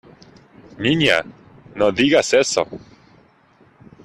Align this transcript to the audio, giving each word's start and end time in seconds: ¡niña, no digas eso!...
¡niña, 0.79 1.23
no 1.75 1.91
digas 1.91 2.33
eso!... 2.33 2.65